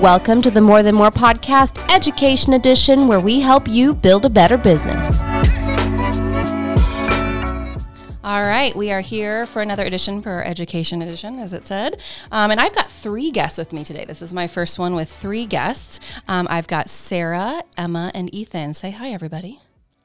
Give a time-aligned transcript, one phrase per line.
[0.00, 4.28] Welcome to the More Than More podcast, Education Edition, where we help you build a
[4.28, 5.22] better business.
[8.22, 12.00] All right, we are here for another edition for our Education Edition, as it said.
[12.30, 14.04] Um, and I've got three guests with me today.
[14.04, 15.98] This is my first one with three guests.
[16.28, 18.74] Um, I've got Sarah, Emma, and Ethan.
[18.74, 19.60] Say hi, everybody.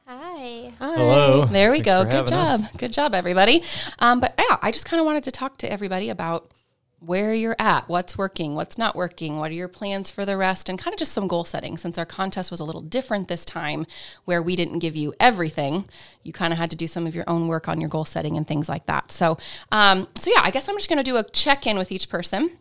[0.07, 0.71] Hi.
[0.79, 1.45] Hello.
[1.45, 2.23] There we Thanks go.
[2.23, 2.61] Good job.
[2.61, 2.63] us.
[2.77, 3.63] Good job, everybody.
[3.99, 6.49] Um, but yeah, I just kind of wanted to talk to everybody about
[7.01, 10.69] where you're at, what's working, what's not working, what are your plans for the rest,
[10.69, 11.75] and kind of just some goal setting.
[11.75, 13.87] Since our contest was a little different this time,
[14.25, 15.85] where we didn't give you everything,
[16.21, 18.37] you kind of had to do some of your own work on your goal setting
[18.37, 19.11] and things like that.
[19.11, 19.39] So,
[19.71, 22.07] um, so yeah, I guess I'm just going to do a check in with each
[22.07, 22.51] person.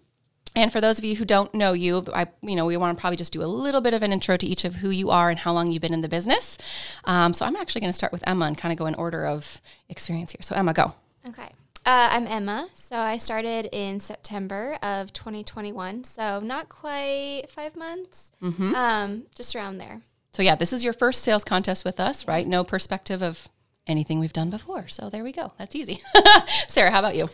[0.57, 3.01] And for those of you who don't know you, I, you know, we want to
[3.01, 5.29] probably just do a little bit of an intro to each of who you are
[5.29, 6.57] and how long you've been in the business.
[7.05, 9.27] Um, so I'm actually going to start with Emma and kind of go in order
[9.27, 9.61] of
[9.91, 10.41] experience here.
[10.43, 10.95] So Emma, go.
[11.29, 11.51] Okay.
[11.91, 12.69] Uh, I'm Emma.
[12.73, 16.05] So I started in September of 2021.
[16.05, 20.01] So not quite five months, um, just around there.
[20.33, 22.47] So yeah, this is your first sales contest with us, right?
[22.47, 23.49] No perspective of
[23.89, 24.87] anything we've done before.
[24.87, 25.53] So there we go.
[25.59, 26.01] That's easy.
[26.69, 27.29] Sarah, how about you?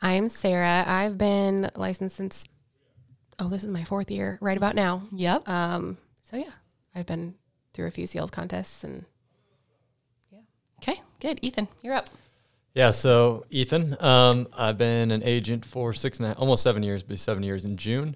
[0.00, 0.84] I'm Sarah.
[0.86, 2.48] I've been licensed since
[3.38, 5.02] oh, this is my fourth year, right about now.
[5.12, 5.46] Yep.
[5.46, 6.52] Um, so yeah,
[6.94, 7.34] I've been
[7.74, 9.04] through a few sales contests and
[10.32, 10.40] yeah.
[10.80, 11.40] Okay, good.
[11.42, 12.08] Ethan, you're up.
[12.78, 16.84] Yeah, so Ethan, um, I've been an agent for six and a half, almost seven
[16.84, 18.14] years, be seven years in June.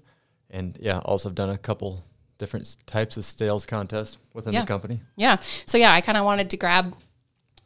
[0.50, 2.04] And yeah, also have done a couple
[2.38, 4.60] different types of sales contests within Yeah.
[4.60, 5.00] the company.
[5.16, 5.38] Yeah.
[5.66, 6.94] So yeah, I kind of wanted to grab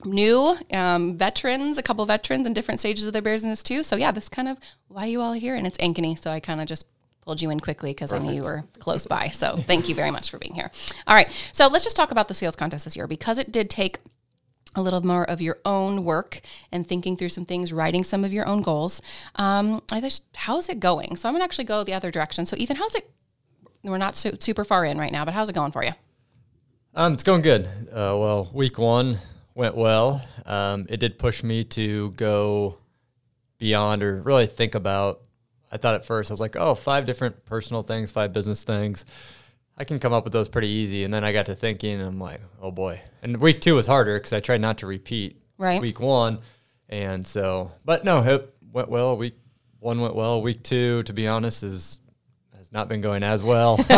[0.06, 3.82] new um, veterans, a couple veterans in different stages of their business too.
[3.82, 4.58] So yeah, this kind of
[4.88, 6.18] why you all are here, and it's Ankeny.
[6.18, 6.86] So I kind of just
[7.20, 9.28] pulled you in quickly because I knew you were close by.
[9.28, 10.70] So thank you very much for being here.
[11.06, 11.30] All right.
[11.52, 13.98] So let's just talk about the sales contest this year because it did take
[14.76, 18.32] a little more of your own work and thinking through some things, writing some of
[18.32, 19.02] your own goals.
[19.36, 21.16] Um, just, how's it going?
[21.16, 22.46] So I'm gonna actually go the other direction.
[22.46, 23.10] So Ethan, how's it?
[23.82, 25.92] We're not su- super far in right now, but how's it going for you?
[26.94, 27.66] Um, it's going good.
[27.90, 29.18] Uh, well, week one
[29.54, 30.26] went well.
[30.44, 32.78] Um, it did push me to go
[33.58, 35.20] beyond or really think about.
[35.70, 39.04] I thought at first I was like, oh, five different personal things, five business things.
[39.76, 41.04] I can come up with those pretty easy.
[41.04, 43.00] And then I got to thinking, and I'm like, oh boy.
[43.22, 45.80] And week two was harder because I tried not to repeat Right.
[45.80, 46.38] week one.
[46.88, 49.16] And so, but no, it went well.
[49.16, 49.36] Week
[49.80, 50.40] one went well.
[50.40, 52.00] Week two, to be honest, is
[52.56, 53.76] has not been going as well.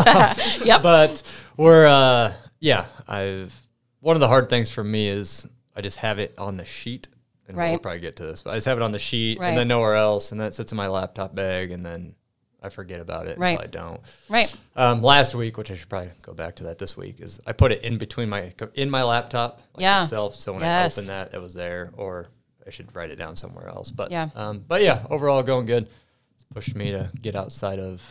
[0.65, 0.83] Yep.
[0.83, 1.23] But
[1.57, 3.55] we're uh yeah, I've
[4.01, 5.47] one of the hard things for me is
[5.77, 7.09] I just have it on the sheet.
[7.47, 9.49] And we'll probably get to this, but I just have it on the sheet Right.
[9.49, 12.15] and then nowhere else, and then it sits in my laptop bag, and then
[12.63, 13.59] I forget about it Right.
[13.61, 14.01] I don't.
[14.29, 14.53] Right.
[14.75, 17.53] Um, last week, which I should probably go back to that this week, is I
[17.53, 20.03] put it in between my in my laptop like Yeah.
[20.03, 20.97] itself, so when Yes.
[20.97, 22.29] I open that, it was there, or
[22.67, 23.91] I should write it down somewhere else.
[23.91, 24.31] But Yeah.
[24.35, 25.89] um, but yeah, overall going good.
[26.35, 28.03] It's pushed me to get outside of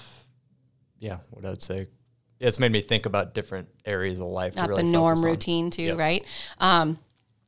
[0.99, 1.87] yeah, what I would say.
[2.39, 4.55] Yeah, it's made me think about different areas of life.
[4.55, 5.97] not really the norm routine too, Yep.
[5.97, 6.25] right?
[6.59, 6.99] Um,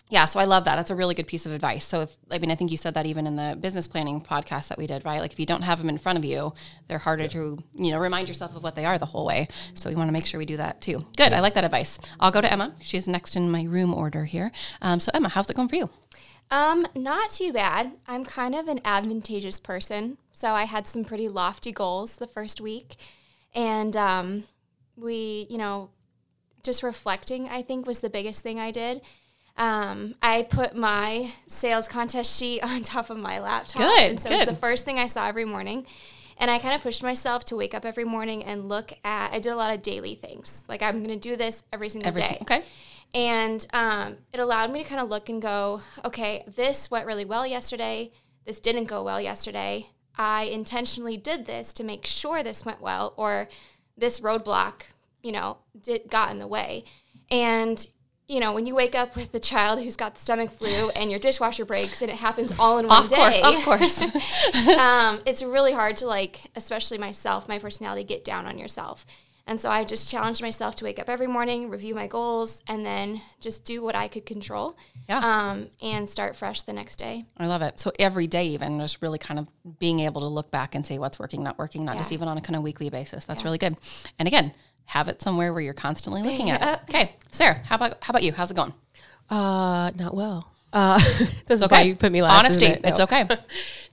[0.09, 0.75] yeah, so I love that.
[0.75, 1.85] That's a really good piece of advice.
[1.85, 4.69] So if I mean, I think you said that even in the business planning podcast
[4.69, 5.21] that we did, right?
[5.21, 6.53] Like if you don't have them in front of you,
[6.87, 9.47] they're harder to you know remind yourself of what they are the whole way.
[9.75, 11.05] So we want to make sure we do that too.
[11.15, 11.99] Good, I like that advice.
[12.19, 12.73] I'll go to Emma.
[12.81, 14.51] She's next in my room order here.
[14.81, 15.89] Um, so Emma, how's it going for you?
[16.51, 17.91] Um, not too bad.
[18.07, 20.17] I'm kind of an advantageous person.
[20.31, 22.95] So I had some pretty lofty goals the first week.
[23.53, 24.45] And um,
[24.95, 25.91] we, you know,
[26.63, 29.01] just reflecting, I think, was the biggest thing I did.
[29.59, 33.81] Um, I put my sales contest sheet on top of my laptop.
[33.81, 35.85] Good, And so it was the first thing I saw every morning.
[36.41, 39.39] And I kind of pushed myself to wake up every morning and look at, I
[39.39, 40.63] did a lot of daily things.
[40.69, 42.37] Like, I'm going to do this every single Every day.
[42.41, 42.61] okay.
[43.13, 47.25] And um, it allowed me to kind of look and go, okay, this went really
[47.25, 48.13] well yesterday.
[48.45, 49.87] This didn't go well yesterday.
[50.15, 53.49] I intentionally did this to make sure this went well, or
[53.97, 54.83] this roadblock,
[55.21, 56.85] you know, did, got in the way.
[57.29, 57.85] And,
[58.29, 61.09] you know, when you wake up with the child who's got the stomach flu and
[61.09, 64.67] your dishwasher breaks and it happens all in one Of day Of course, of course.
[64.77, 69.03] um, it's really hard to like, especially myself, my personality, get down on yourself.
[69.47, 72.85] And so I just challenged myself to wake up every morning, review my goals, and
[72.85, 74.77] then just do what I could control.
[75.09, 75.17] Yeah.
[75.23, 77.25] Um, and start fresh the next day.
[77.35, 77.79] I love it.
[77.79, 79.49] So every day, even just really kind of
[79.79, 82.37] being able to look back and say what's working, not working, not just even on
[82.37, 83.25] a kind of weekly basis.
[83.25, 83.75] That's really good.
[84.19, 84.53] And again,
[84.89, 86.79] have it somewhere where you're constantly looking at it.
[86.89, 88.31] Okay, Sarah, how about how about you?
[88.33, 88.73] How's it going?
[89.29, 90.51] uh not well.
[90.71, 90.99] Uh,
[91.47, 91.75] this is Okay.
[91.75, 92.39] why you put me last.
[92.45, 92.81] Honesty, it?
[92.83, 93.27] it's okay.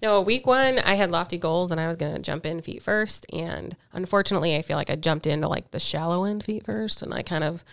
[0.03, 2.83] No, week one, I had lofty goals and I was going to jump in feet
[2.83, 3.25] first.
[3.33, 7.15] And unfortunately, I feel like I jumped into like the shallow end feet first and
[7.15, 7.65] I kind of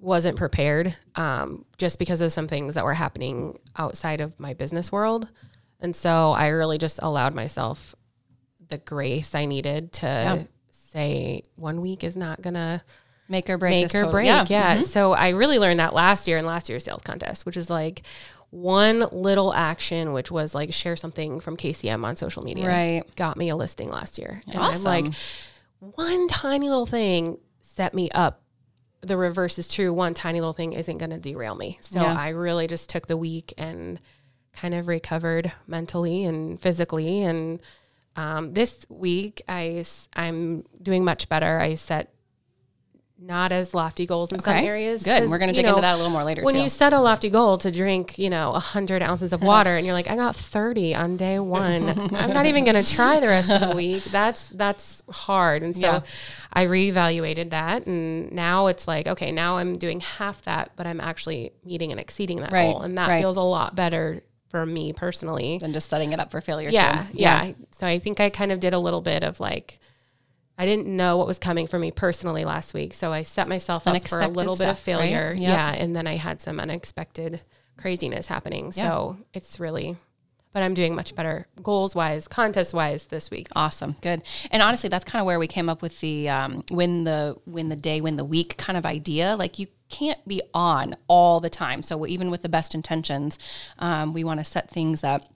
[0.00, 4.90] wasn't prepared um, just because of some things that were happening outside of my business
[4.90, 5.28] world.
[5.78, 7.94] And so I really just allowed myself
[8.68, 10.48] the grace I needed to
[10.96, 12.82] say one week is not gonna
[13.28, 13.72] Make or break.
[13.72, 14.26] make or total- break.
[14.26, 14.44] Yeah.
[14.48, 14.76] Yeah.
[14.78, 14.84] Mhm.
[14.84, 18.02] So I really learned that last year in last year's sales contest, which is like
[18.50, 22.66] one little action, which was like share something from KCM on social media.
[22.68, 23.02] Right.
[23.16, 24.42] Got me a listing last year.
[24.46, 25.06] And I'm like,
[25.80, 28.40] one tiny little thing set me up.
[29.02, 29.92] The reverse is true.
[29.92, 31.78] One tiny little thing isn't going to derail me.
[31.80, 32.14] So Yeah.
[32.16, 34.00] I really just took the week and
[34.54, 37.22] kind of recovered mentally and physically.
[37.22, 37.60] And
[38.16, 39.84] um, this week, I,
[40.14, 41.58] I'm doing much better.
[41.58, 42.12] I set
[43.18, 44.66] not as lofty goals in some Okay.
[44.66, 45.02] areas.
[45.02, 45.30] Good.
[45.30, 46.60] We're going to dig into that a little more later when too.
[46.60, 49.94] you set a lofty goal to drink, you know, 100 ounces of water and you're
[49.94, 51.88] like, I got 30 on day one.
[52.14, 54.04] I'm not even going to try the rest of the week.
[54.04, 55.62] That's, that's hard.
[55.62, 56.00] And so Yeah.
[56.52, 57.86] I reevaluated that.
[57.86, 62.00] And now it's like, okay, now I'm doing half that, but I'm actually meeting and
[62.00, 62.82] exceeding that Right, goal.
[62.82, 63.22] And that right.
[63.22, 64.22] feels a lot better
[64.56, 65.58] for me personally.
[65.58, 66.70] than just setting it up for failure.
[66.70, 67.18] Yeah, too.
[67.18, 67.52] yeah.
[67.72, 69.78] So I think I kind of did a little bit of like,
[70.56, 72.94] I didn't know what was coming for me personally last week.
[72.94, 74.98] So I set myself up for a Unexpected little bit of stuff, right?
[75.00, 75.34] failure.
[75.36, 75.40] Yep.
[75.40, 75.72] Yeah.
[75.74, 77.42] And then I had some unexpected
[77.76, 78.72] craziness happening.
[78.72, 79.96] So it's really,
[80.54, 83.48] but I'm doing much better goals wise, contest wise this week.
[83.54, 84.22] Awesome, good.
[84.50, 87.68] And honestly, that's kind of where we came up with the um, win the win
[87.68, 89.36] the day, win the week kind of idea.
[89.36, 91.82] Like you can't be on all the time.
[91.82, 93.38] So even with the best intentions,
[93.78, 95.28] um, we want to set things that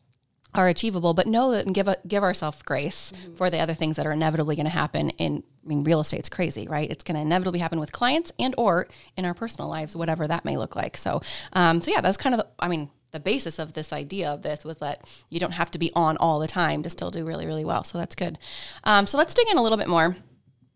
[0.55, 3.97] are achievable, but know that and give a, give ourselves grace for the other things
[3.97, 5.11] that are inevitably going to happen.
[5.11, 6.91] In I mean, real estate's crazy, right?
[6.91, 10.44] It's going to inevitably happen with clients and or in our personal lives, whatever that
[10.44, 10.96] may look like.
[10.96, 11.20] So,
[11.53, 12.91] um, so yeah, that's kind of the, I mean.
[13.12, 16.17] The basis of this idea of this was that you don't have to be on
[16.19, 17.82] all the time to still do really, really well.
[17.82, 18.38] So that's good.
[18.85, 20.14] Um, so let's dig in a little bit more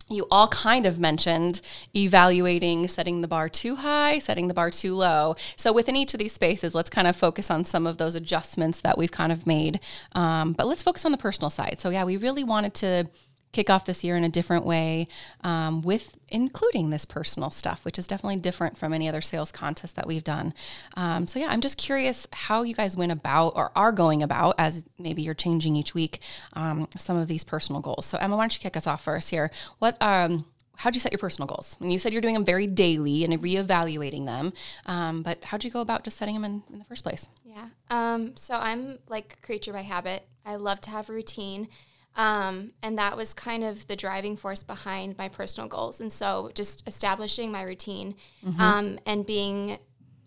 [0.09, 1.61] you all kind of mentioned
[1.97, 5.35] evaluating setting the bar too high, setting the bar too low.
[5.57, 8.81] So within each of these spaces, let's kind of focus on some of those adjustments
[8.83, 9.81] that we've kind of made.
[10.13, 11.81] Um, but let's focus on the personal side.
[11.81, 13.09] So yeah, we really wanted to
[13.55, 15.09] kick off this year in a different way
[15.43, 19.97] um, with including this personal stuff, which is definitely different from any other sales contest
[19.97, 20.53] that we've done.
[20.97, 24.57] Um, so yeah, I'm just curious how you guys went about or are going about
[24.59, 26.21] as maybe you're changing each week
[26.55, 28.05] um, some of these personal goals.
[28.05, 29.51] So Emma, why don't you kick us off first here?
[29.79, 30.45] What um,
[30.77, 31.77] how'd you set your personal goals?
[31.81, 34.53] And you said you're doing them very daily and reevaluating them,
[34.87, 37.29] um, but how'd you go about just setting them in, in the first place?
[37.45, 37.69] Yeah.
[37.91, 40.27] Um, so I'm like creature by habit.
[40.45, 41.69] I love to have routine.
[42.17, 46.01] Um, and that was kind of the driving force behind my personal goals.
[46.01, 48.15] And so just establishing my routine
[48.59, 49.79] um, and being,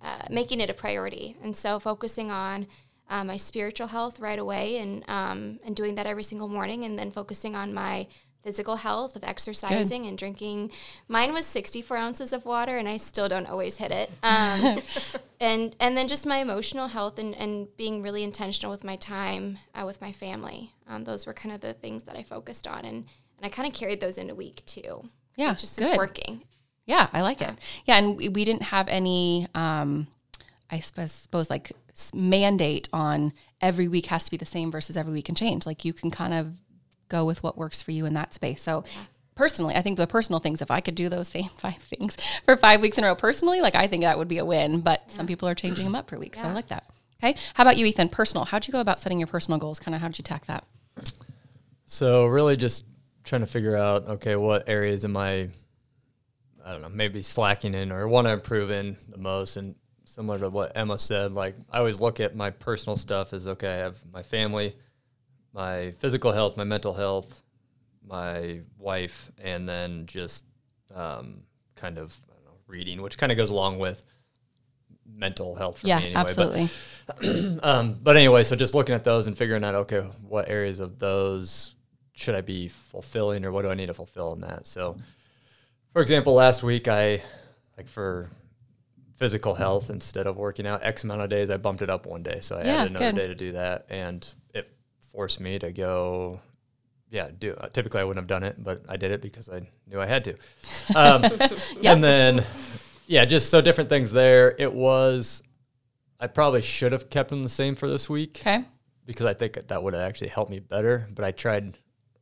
[0.02, 1.38] uh, making it a priority.
[1.42, 2.68] And so focusing on
[3.10, 7.00] uh, my spiritual health right away and, um, and doing that every single morning and
[7.00, 8.08] then focusing on my
[8.48, 10.72] physical health of exercising and drinking.
[11.10, 14.10] Mine was 64 ounces of water and I still don't always hit it.
[14.24, 14.80] Um,
[15.42, 19.58] and and then just my emotional health and, and being really intentional with my time
[19.76, 20.72] uh, with my family.
[20.88, 23.06] Um, those were kind of the things that I focused on, and,
[23.36, 25.04] and I kind of carried those into week two.
[25.36, 25.90] Yeah, it just good.
[25.90, 26.44] was working.
[26.86, 27.54] Yeah, I like it.
[27.84, 30.08] Yeah, and we, we didn't have any, um,
[30.72, 31.74] I suppose, suppose like
[32.14, 35.66] mandate on every week has to be the same versus every week can change.
[35.66, 36.54] Like you can kind of
[37.10, 38.62] go with what works for you in that space.
[38.62, 38.84] So
[39.36, 42.58] personally, I think the personal things, if I could do those same five things for
[42.58, 44.82] five weeks in a row personally, like I think that would be a win.
[44.82, 46.36] But some people are changing them up per week.
[46.36, 46.86] So I like that.
[47.24, 47.40] Okay.
[47.56, 48.10] How about you, Ethan?
[48.10, 48.46] Personal.
[48.46, 49.80] How'd you go about setting your personal goals?
[49.80, 50.66] Kind of how did you tack that?
[51.86, 52.86] So really just
[53.24, 55.50] trying to figure out, okay, what areas am I,
[56.66, 59.58] I don't know, maybe slacking in or want to improve in the most.
[59.58, 63.48] And similar to what Emma said, like I always look at my personal stuff as,
[63.48, 64.76] okay, I have my family,
[65.58, 67.42] my physical health, my mental health,
[68.08, 70.46] my wife, and then just
[70.94, 71.42] um,
[71.76, 74.06] kind of know, reading, which kind of goes along with
[75.06, 76.32] mental health for yeah, me anyway.
[76.36, 76.56] But
[77.10, 77.60] absolutely.
[77.64, 81.00] um, but anyway, so just looking at those and figuring out, okay, what areas of
[81.00, 81.74] those
[82.14, 84.68] should I be fulfilling or what do I need to fulfill in that?
[84.68, 84.96] So,
[85.92, 87.24] for example, last week I,
[87.78, 88.30] like for
[89.16, 92.22] physical health, instead of working out X amount of days, I bumped it up one
[92.22, 92.42] day.
[92.42, 93.16] So I Yeah, added another good.
[93.16, 93.88] day to do that.
[93.90, 94.77] And it
[95.18, 96.40] forced me to go,
[97.10, 97.54] yeah, do.
[97.56, 100.06] Uh, typically I wouldn't have done it, but I did it because I knew I
[100.06, 100.36] had to.
[100.96, 101.24] Um,
[101.84, 102.46] And then,
[103.08, 104.56] yeah, just so different things there.
[104.60, 105.42] It was,
[106.20, 108.64] I probably should have kept them the same for this week Okay.
[109.08, 111.08] because I think that would have actually helped me better.
[111.16, 111.78] But I tried.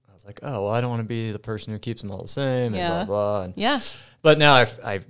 [0.09, 2.11] I was like, oh well, I don't want to be the person who keeps them
[2.11, 3.41] all the same and blah blah.
[3.43, 3.79] And, Yeah.
[4.21, 5.05] but now I've I've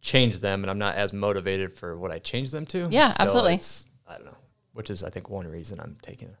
[0.00, 2.88] changed them, and I'm not as motivated for what I changed them to.
[2.90, 3.60] Yeah, So absolutely.
[4.08, 4.38] I don't know,
[4.72, 6.34] which is I think one reason I'm taking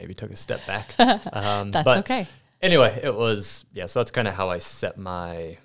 [0.00, 0.94] maybe took a step back.
[1.32, 2.26] Um, That's but okay.
[2.62, 3.86] Anyway, it was yeah.
[3.86, 5.58] So that's kind of how I set my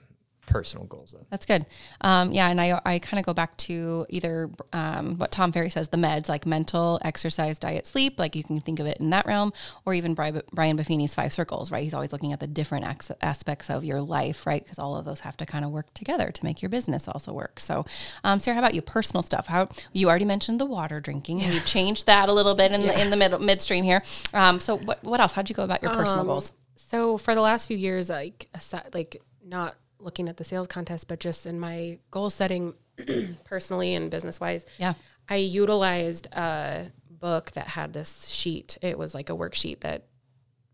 [0.45, 1.25] personal goals though.
[1.29, 1.65] That's good.
[2.01, 5.69] Um, yeah, and I I kind of go back to either um, what Tom Ferry
[5.69, 8.19] says, the meds, like mental, exercise, diet, sleep.
[8.19, 9.53] Like you can think of it in that realm,
[9.85, 11.71] or even Brian, Brian Buffini's five circles.
[11.71, 14.63] Right, he's always looking at the different ex- aspects of your life, right?
[14.63, 17.33] Because all of those have to kind of work together to make your business also
[17.33, 17.59] work.
[17.59, 17.85] So,
[18.23, 18.81] um, Sarah, how about you?
[18.81, 19.47] Personal stuff.
[19.47, 22.81] How you already mentioned the water drinking, and you've changed that a little bit in
[22.81, 24.03] the in the mid midstream here.
[24.33, 25.33] Um, so what what else?
[25.33, 26.51] How'd you go about your personal Um, goals?
[26.75, 29.75] So for the last few years, like aside, like not
[30.05, 32.73] looking at the sales contest, but just in my goal setting,
[33.43, 34.93] personally and business wise, Yeah.
[35.27, 38.77] I utilized a book that had this sheet.
[38.81, 40.05] It was like a worksheet that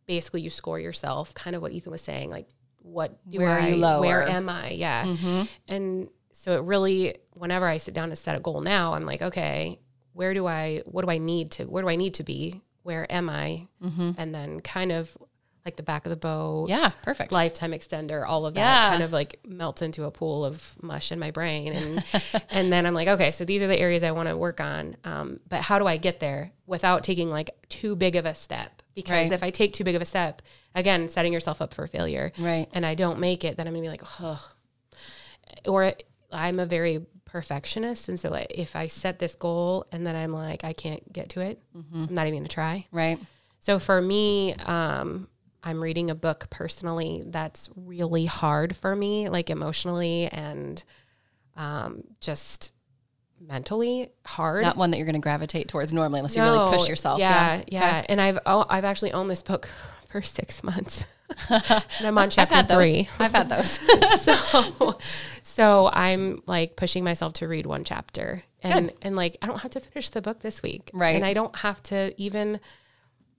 [0.06, 2.48] basically you score yourself, kind of what Ethan was saying, like
[2.84, 4.02] what Where are I, you lower?
[4.02, 4.72] where am I?
[4.72, 5.06] Yeah.
[5.06, 5.44] Mm-hmm.
[5.70, 9.22] And so it really, whenever I sit down to set a goal now, I'm like,
[9.22, 9.80] okay,
[10.14, 12.62] where do I, what do I need to, where do I need to be?
[12.84, 13.68] Where am I?
[13.84, 14.12] Mm-hmm.
[14.18, 15.16] And then kind of
[15.66, 17.32] like the back of the bow, Yeah, perfect.
[17.32, 18.90] lifetime extender, all of that Yeah.
[18.90, 21.74] kind of like melts into a pool of mush in my brain.
[21.74, 22.04] And
[22.50, 24.96] and then I'm like, okay, so these are the areas I want to work on.
[25.04, 28.82] Um, but how do I get there without taking like too big of a step?
[28.96, 29.32] Because Right.
[29.32, 30.42] if I take too big of a step,
[30.76, 32.34] again, setting yourself up for failure.
[32.40, 32.68] Right.
[32.74, 34.40] And I don't make it, then I'm gonna be like, ugh.
[35.68, 35.94] Or
[36.32, 38.10] I'm a very perfectionist.
[38.10, 41.30] And so like if I set this goal and then I'm like, I can't get
[41.30, 42.06] to it, Mm-hmm.
[42.10, 42.88] I'm not even gonna try.
[42.92, 43.20] right.
[43.60, 45.28] So for me, um,
[45.64, 50.84] I'm reading a book personally that's really hard for me, like emotionally and
[51.56, 52.72] um, just
[53.40, 54.64] mentally hard.
[54.64, 57.20] Not one that you're going to gravitate towards normally unless you really push yourself.
[57.20, 57.64] Yeah, Yeah.
[57.68, 58.06] yeah.
[58.10, 59.70] And I've oh, I've actually owned this book
[60.10, 61.06] for six months,
[61.50, 63.08] and I'm on I've chapter three.
[63.20, 63.80] I've had those.
[64.22, 64.98] so,
[65.44, 69.72] so I'm like pushing myself to read one chapter, and and like I don't have
[69.72, 71.16] to finish the book this week, Right.
[71.16, 72.60] And I don't have to even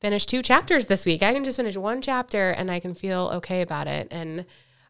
[0.02, 1.22] finish two chapters this week.
[1.22, 4.08] I can just finish one chapter, and I can feel okay about it.
[4.10, 4.44] And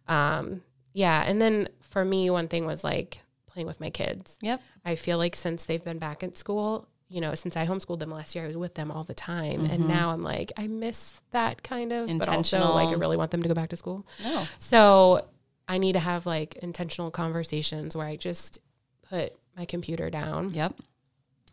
[0.09, 0.63] um,
[0.95, 4.39] yeah, and then for me, one thing was like playing with my kids.
[4.41, 4.61] yep.
[4.85, 8.11] I feel like since they've been back at school, you know, since I homeschooled them
[8.11, 9.67] last year, I was with them all the time.
[9.67, 13.31] And now I'm like, I miss that kind of, but also like I really want
[13.31, 14.07] them to go back to school.
[14.25, 14.45] No.
[14.59, 15.27] So
[15.69, 18.59] I need to have like intentional conversations where I just
[19.03, 20.55] put my computer down.
[20.55, 20.75] Yep.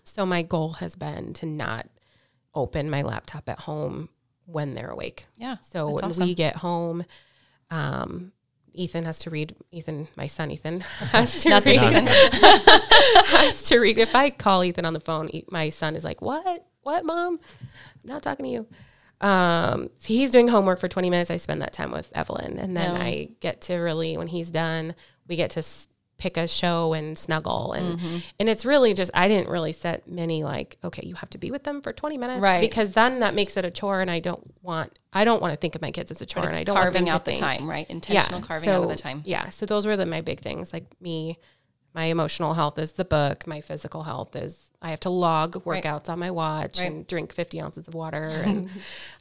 [0.05, 1.87] So my goal has been to not
[2.59, 4.09] open my laptop at home
[4.45, 5.25] when they're awake.
[5.35, 5.57] Yeah.
[5.61, 6.23] So when awesome.
[6.25, 7.05] we get home,
[7.69, 8.31] um,
[8.73, 9.55] Ethan has to read.
[9.71, 10.79] Ethan, my son, Ethan
[11.11, 11.79] has to read.
[13.25, 13.97] Has to read.
[13.97, 16.65] If I call Ethan on the phone, my son is like, "What?
[16.83, 17.39] What, mom?
[17.61, 17.69] I'm
[18.03, 18.67] not talking to you."
[19.21, 21.29] Um, so he's doing homework for 20 minutes.
[21.29, 23.01] I spend that time with Evelyn, and then Yeah.
[23.03, 24.95] I get to really, when he's done,
[25.27, 25.87] we get to s-
[26.19, 28.17] pick a show and snuggle, and Mm-hmm.
[28.39, 31.49] and it's really just I didn't really set many like, okay, you have to be
[31.49, 32.61] with them for 20 minutes, Right.
[32.61, 35.57] Because then that makes it a chore, and I don't want I don't want to
[35.57, 37.25] think of my kids as a chore, and I don't want them carving to out
[37.25, 37.89] the think- time, right?
[37.89, 39.23] Intentional carving out of the time.
[39.25, 39.49] yeah.
[39.49, 40.71] So those were the my big things.
[40.73, 41.39] Like me,
[41.95, 43.47] my emotional health is the book.
[43.47, 45.83] My physical health is I have to log Right.
[45.83, 46.91] workouts on my watch Right.
[46.91, 48.69] and drink 50 ounces of water and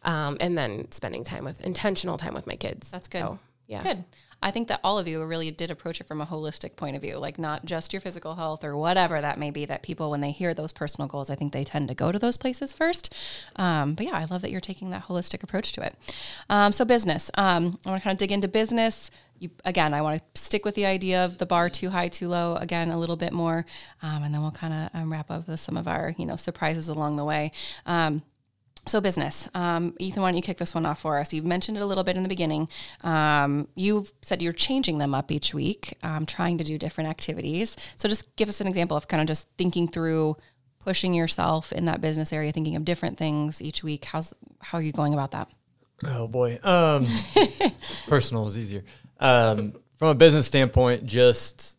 [0.02, 2.90] um, and then spending time with intentional time with my kids.
[2.90, 3.20] That's good.
[3.22, 3.82] So, yeah.
[3.82, 4.04] Good.
[4.40, 7.02] I think that all of you really did approach it from a holistic point of
[7.02, 9.64] view, like not just your physical health or whatever that may be.
[9.64, 12.18] That people, when they hear those personal goals, I think they tend to go to
[12.18, 13.12] those places first.
[13.56, 15.94] Um, but yeah, I love that you're taking that holistic approach to it.
[16.48, 19.10] Um, so business, um, I want to kind of dig into business.
[19.40, 22.28] You, again, I want to stick with the idea of the bar too high, too
[22.28, 22.56] low.
[22.56, 23.64] Again, a little bit more,
[24.02, 26.36] um, and then we'll kind of um, wrap up with some of our you know
[26.36, 27.52] surprises along the way.
[28.88, 31.32] So business, um, Ethan, why don't you kick this one off for us?
[31.32, 32.68] You mentioned it a little bit in the beginning.
[33.02, 37.76] Um, you said you're changing them up each week, um, trying to do different activities.
[37.96, 40.36] So just give us an example of kind of just thinking through
[40.80, 44.06] pushing yourself in that business area, thinking of different things each week.
[44.06, 45.50] How's how are you going about that?
[46.04, 46.58] Oh boy.
[46.62, 47.06] Um,
[48.06, 48.84] personal is easier.
[49.20, 51.76] Um, from a business standpoint, just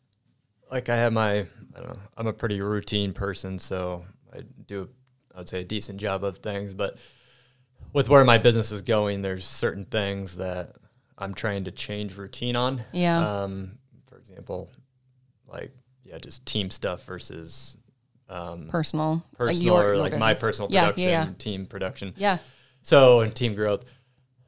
[0.71, 4.89] like I have my, I don't know, I'm a pretty routine person, so I do,
[5.39, 6.73] I would say, a decent job of things.
[6.73, 6.97] But
[7.93, 10.73] with where my business is going, there's certain things that
[11.17, 12.83] I'm trying to change routine on.
[12.91, 13.43] Yeah.
[13.43, 13.77] Um,
[14.09, 14.69] for example,
[15.47, 15.71] like
[16.03, 17.77] yeah, just team stuff versus
[18.27, 22.13] um, Personal, personal or like my personal Yeah, production, Yeah, yeah, team production.
[22.17, 22.39] yeah.
[22.81, 23.85] So and team growth.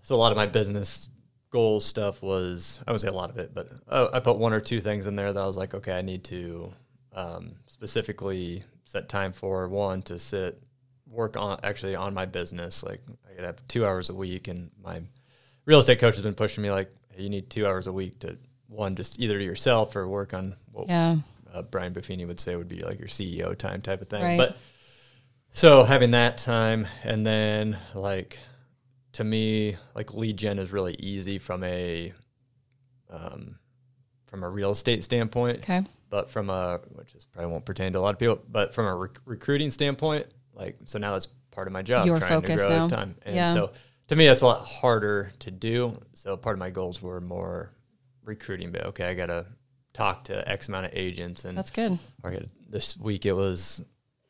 [0.01, 1.07] So a lot of my business
[1.51, 4.51] goals stuff was I would say a lot of it, but uh, I put one
[4.51, 6.73] or two things in there that I was like, okay, I need to
[7.13, 10.61] um, specifically set time for one to sit
[11.11, 12.83] work on actually on my business.
[12.83, 15.01] Like I could have two hours a week, and my
[15.65, 18.19] real estate coach has been pushing me like, hey, you need two hours a week
[18.19, 18.37] to
[18.67, 21.17] one just either to yourself or work on what Yeah.
[21.53, 24.23] uh, Brian Buffini would say would be like your CEO time type of thing.
[24.23, 24.37] Right.
[24.37, 24.57] But
[25.51, 28.39] so having that time and then like
[29.13, 32.13] to me, like lead gen is really easy from a
[33.09, 33.57] um,
[34.27, 35.59] from a real estate standpoint.
[35.59, 35.81] Okay.
[36.09, 38.85] But from a, which is probably won't pertain to a lot of people, but from
[38.85, 42.55] a rec- recruiting standpoint, like, so now that's part of my job, Your trying to
[42.55, 42.87] grow now.
[42.87, 43.15] time.
[43.25, 43.53] And Yeah.
[43.53, 43.71] so
[44.07, 46.01] to me, that's a lot harder to do.
[46.13, 47.71] So part of my goals were more
[48.23, 49.45] recruiting, but okay, I got to
[49.93, 51.97] talk to X amount of agents and That's good.
[52.23, 52.35] or
[52.69, 53.83] this week it was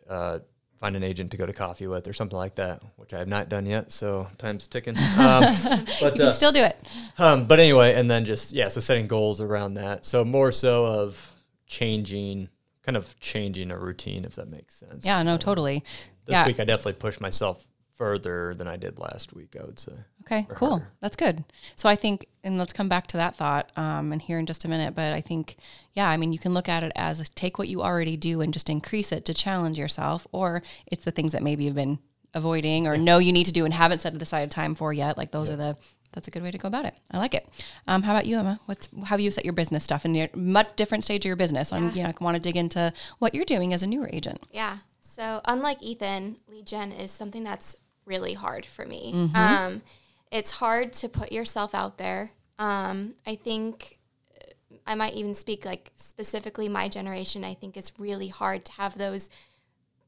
[0.09, 0.39] uh,
[0.79, 3.27] find an agent to go to coffee with or something like that, which I have
[3.27, 3.91] not done yet.
[3.91, 4.95] So time's ticking.
[5.17, 5.43] Um,
[5.99, 6.75] but You uh, can still do it.
[7.19, 10.05] um, but anyway, and then just yeah, so setting goals around that.
[10.05, 11.31] So more so of
[11.67, 12.49] changing,
[12.83, 15.05] kind of changing a routine, if that makes sense.
[15.05, 15.83] Yeah, no, Um, totally.
[16.25, 16.45] This yeah.
[16.45, 17.63] week I definitely pushed myself
[17.95, 19.55] further than I did last week.
[19.59, 19.93] I would say.
[20.21, 20.69] Okay, cool.
[20.71, 20.91] harder.
[21.01, 21.43] That's good.
[21.75, 24.65] So I think, and let's come back to that thought um, and here in just
[24.65, 24.95] a minute.
[24.95, 25.57] But I think,
[25.93, 28.53] yeah, I mean, you can look at it as take what you already do and
[28.53, 31.99] just increase it to challenge yourself, or it's the things that maybe you've been
[32.33, 35.17] avoiding or know you need to do and haven't set aside time for yet.
[35.17, 35.77] Like those are the.
[36.13, 36.93] That's a good way to go about it.
[37.11, 37.47] I like it.
[37.87, 38.59] Um, how about you, Emma?
[38.65, 41.35] What's how have you set your business stuff in your much different stage of your
[41.35, 41.69] business?
[41.69, 44.09] So I'm, you know, I want to dig into what you're doing as a newer
[44.11, 44.45] agent.
[44.51, 44.79] Yeah.
[44.99, 49.13] So unlike Ethan, lead gen is something that's really hard for me.
[49.13, 49.35] Mm-hmm.
[49.35, 49.81] Um,
[50.31, 52.31] it's hard to put yourself out there.
[52.59, 53.99] Um, I think
[54.85, 57.43] I might even speak like specifically my generation.
[57.43, 59.29] I think it's really hard to have those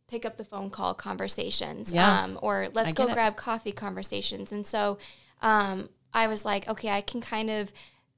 [0.10, 2.24] pick up the phone call conversations Yeah.
[2.24, 3.14] um, or let's go it.
[3.14, 4.52] grab coffee conversations.
[4.52, 4.98] And so
[5.44, 7.72] um, I was like, okay, I can kind of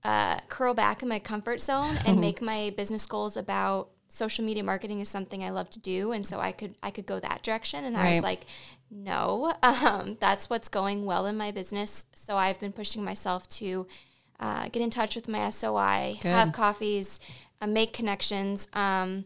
[0.03, 4.63] uh, curl back in my comfort zone and make my business goals about social media
[4.63, 7.43] marketing is something I love to do, and so I could I could go that
[7.43, 7.83] direction.
[7.83, 8.45] And I was like,
[8.89, 12.05] no, um, that's what's going well in my business.
[12.13, 13.87] So I've been pushing myself to
[14.39, 17.19] uh, get in touch with my SOI, have coffees,
[17.61, 18.69] uh, make connections.
[18.73, 19.25] Um,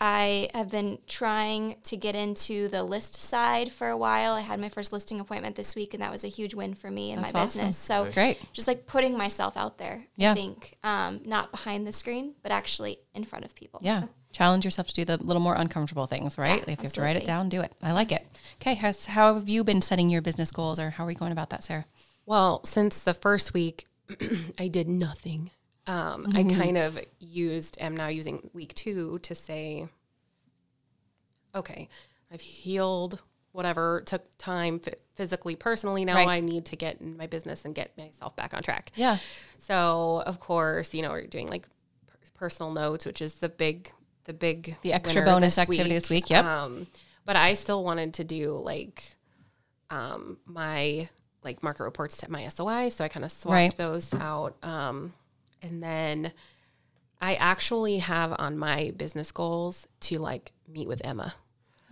[0.00, 4.32] I have been trying to get into the list side for a while.
[4.34, 6.90] I had my first listing appointment this week, and that was a huge win for
[6.90, 7.60] me in That's my awesome.
[7.60, 7.78] business.
[7.78, 8.38] So Great.
[8.52, 10.06] just like putting myself out there.
[10.16, 10.32] Yeah.
[10.32, 13.80] I think um, not behind the screen, but actually in front of people.
[13.82, 14.04] Yeah.
[14.32, 16.62] Challenge yourself to do the little more uncomfortable things, right?
[16.66, 17.72] Yeah, if you have to write it down, do it.
[17.82, 18.24] I like it.
[18.60, 18.74] Okay.
[18.74, 21.50] Has, how have you been setting your business goals or how are we going about
[21.50, 21.86] that, Sarah?
[22.26, 23.86] Well, since the first week,
[24.58, 25.50] I did nothing.
[25.88, 29.88] Um, I kind of used, am now using week two to say,
[31.54, 31.88] okay,
[32.32, 33.20] I've healed
[33.52, 36.04] whatever took time f- physically, personally.
[36.04, 36.28] Now Right.
[36.28, 38.92] I need to get in my business and get myself back on track.
[38.94, 39.18] Yeah.
[39.58, 41.66] So of course, you know, we're doing like
[42.06, 43.90] per- personal notes, which is the big,
[44.24, 46.44] the big, The extra bonus activity this week, yep.
[46.44, 46.86] Um,
[47.24, 49.16] but I still wanted to do like,
[49.90, 51.08] um, my
[51.42, 53.76] like market reports to my SOI, so I kind of swapped Right.
[53.76, 54.56] those out.
[54.62, 55.14] Um,
[55.62, 56.32] and then
[57.20, 61.34] I actually have on my business goals to like meet with Emma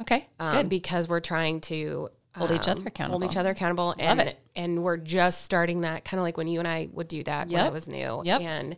[0.01, 0.29] Okay.
[0.39, 0.69] um, Good.
[0.69, 3.19] because we're trying to Hold each other um, accountable.
[3.21, 4.39] Hold each other accountable, and it.
[4.55, 7.47] and we're just starting that kind of like when you and I would do that
[7.49, 7.65] when Yep.
[7.67, 8.41] I was new, Yep.
[8.43, 8.77] and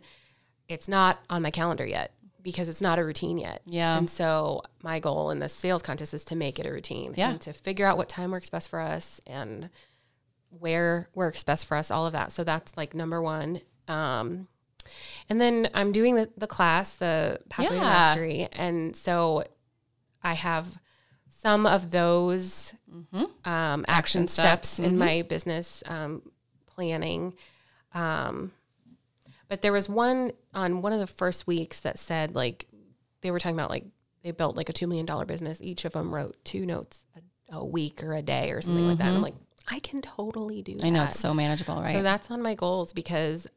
[0.69, 3.61] it's not on my calendar yet because it's not a routine yet.
[3.65, 3.97] Yeah.
[3.97, 7.31] and so my goal in the sales contest is to make it a routine, Yeah.
[7.31, 9.69] and to figure out what time works best for us and
[10.57, 12.31] where works best for us, all of that.
[12.31, 13.61] So that's like number one.
[13.89, 14.47] Um,
[15.29, 17.81] and then I'm doing the, the class, the Pathway Yeah.
[17.81, 18.47] Mastery.
[18.51, 19.43] And so
[20.23, 20.77] I have
[21.29, 22.73] some of those
[23.45, 24.69] um, action, steps.
[24.69, 26.21] steps, in my business um,
[26.65, 27.33] planning.
[27.93, 28.51] Um,
[29.47, 32.67] but there was one on one of the first weeks that said, like,
[33.21, 33.85] they were talking about, like,
[34.23, 35.61] they built like a $2 million business.
[35.61, 37.05] Each of them wrote two notes
[37.51, 39.07] a, a week or a day or something like that.
[39.07, 39.35] And I'm like,
[39.67, 40.85] I can totally do that.
[40.85, 41.93] I know it's so manageable, right?
[41.93, 43.47] So that's on my goals because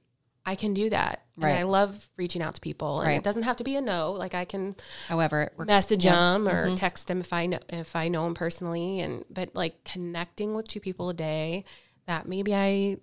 [0.45, 1.23] I can do that.
[1.37, 1.51] Right.
[1.51, 3.01] And I love reaching out to people.
[3.01, 3.17] And Right.
[3.17, 4.13] it doesn't have to be a no.
[4.13, 4.75] Like I can
[5.09, 5.69] However, it works.
[5.69, 6.15] message Yeah.
[6.17, 6.75] them or mm-hmm.
[6.75, 9.01] text them if I know if I know them personally.
[9.01, 11.65] And but like connecting with two people a day
[12.07, 12.97] that maybe I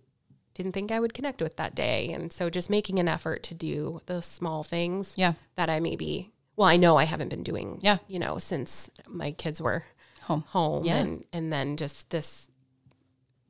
[0.53, 2.11] didn't think I would connect with that day.
[2.11, 5.33] And so just making an effort to do those small things Yeah.
[5.55, 7.99] that I maybe well, I know I haven't been doing Yeah.
[8.09, 9.85] you know, since my kids were
[10.23, 10.41] Home.
[10.49, 10.97] home Yeah.
[10.97, 12.49] and and then just this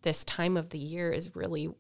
[0.04, 1.74] this time of the year is really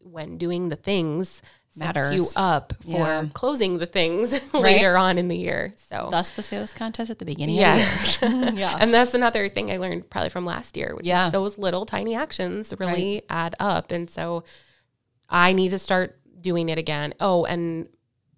[0.00, 1.42] when doing the things
[1.78, 3.26] sets you up for Yeah.
[3.32, 5.72] closing the things later on in the year.
[5.76, 7.76] So Thus the sales contest at the beginning yeah.
[7.76, 8.52] of the year.
[8.56, 8.76] yeah.
[8.80, 11.26] and that's another thing I learned probably from last year, which Yeah.
[11.28, 13.92] is those little tiny actions really add up.
[13.92, 14.42] And so
[15.28, 17.14] I need to start doing it again.
[17.20, 17.86] Oh, and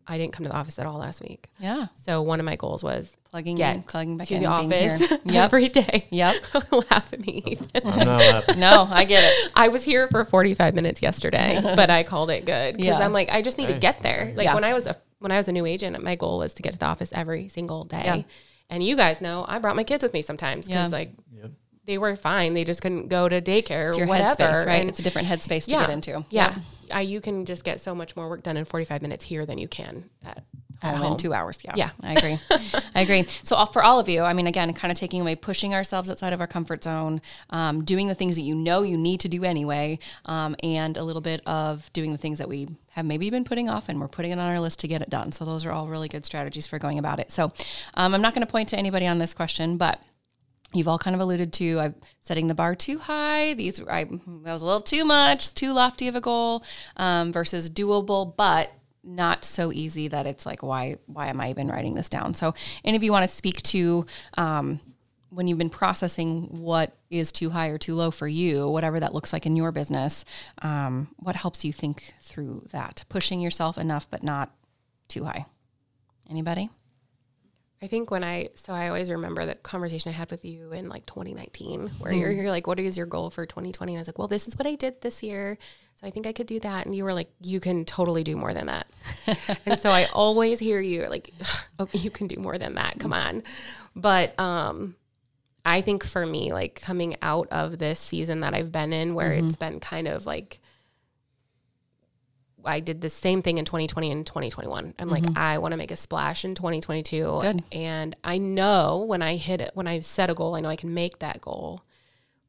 [0.06, 1.48] I didn't come to the office at all last week.
[1.58, 1.86] Yeah.
[2.04, 4.72] So one of my goals was Plugging get in, plugging back to in, the being
[4.92, 5.44] office Yep.
[5.44, 6.06] every day.
[6.10, 6.36] Yep.
[6.70, 7.58] Laugh at me.
[7.74, 8.60] I'm not laughing.
[8.60, 9.50] No, I get it.
[9.56, 13.04] I was here for 45 minutes yesterday, but I called it good because Yeah.
[13.04, 14.34] I'm like, I just need to get there.
[14.36, 14.54] Like Yeah.
[14.54, 16.74] when I was a when I was a new agent, my goal was to get
[16.74, 18.02] to the office every single day.
[18.04, 18.22] Yeah.
[18.68, 20.98] And you guys know I brought my kids with me sometimes because Yeah.
[20.98, 21.50] like Yep.
[21.86, 22.52] they were fine.
[22.52, 24.34] They just couldn't go to daycare It's or your whatever.
[24.34, 24.80] headspace, right?
[24.82, 26.22] And it's a different headspace to get into.
[26.28, 26.54] yeah.
[26.90, 29.56] I, you can just get so much more work done in 45 minutes here than
[29.56, 30.44] you can at,
[30.82, 31.58] at home, in two hours.
[31.64, 31.72] Yeah.
[31.76, 31.90] Yeah.
[32.02, 32.38] I agree.
[32.94, 33.26] I agree.
[33.42, 36.08] So all- for all of you, I mean, again, kind of taking away pushing ourselves
[36.10, 39.28] outside of our comfort zone, um, doing the things that you know you need to
[39.28, 43.30] do anyway, um, and a little bit of doing the things that we have maybe
[43.30, 45.32] been putting off and we're putting it on our list to get it done.
[45.32, 47.30] So those are all really good strategies for going about it.
[47.30, 47.52] So
[47.94, 50.02] um, I'm not going to point to anybody on this question, but
[50.74, 53.54] you've all kind of alluded to I'm setting the bar too high.
[53.54, 56.64] These I, that was a little too much, too lofty of a goal
[56.96, 58.70] um, versus doable, but
[59.04, 62.34] not so easy that it's like why why am I even writing this down?
[62.34, 64.06] So any of you want to speak to
[64.38, 64.80] um,
[65.30, 69.14] when you've been processing what is too high or too low for you, whatever that
[69.14, 70.24] looks like in your business,
[70.60, 73.04] um, what helps you think through that?
[73.08, 74.52] Pushing yourself enough, but not
[75.08, 75.46] too high.
[76.28, 76.70] Anybody?
[77.82, 80.88] I think when I so I always remember the conversation I had with you in
[80.88, 84.06] like 2019 where you're, you're like what is your goal for 2020 and I was
[84.06, 85.58] like well this is what I did this year
[85.96, 86.86] so I think I could do that.
[86.86, 88.86] And you were like you can totally do more than that.
[89.66, 91.32] And so I always hear you like
[91.80, 93.42] okay you can do more than that come on.
[93.96, 94.96] But um
[95.64, 99.32] I think for me like coming out of this season that I've been in where
[99.32, 100.60] it's been kind of like
[102.64, 104.94] I did the same thing in 2020 and 2021.
[104.98, 105.38] I'm like, mm-hmm.
[105.38, 107.38] I want to make a splash in 2022.
[107.42, 107.64] Good.
[107.72, 110.76] And I know when I hit it, when I set a goal, I know I
[110.76, 111.82] can make that goal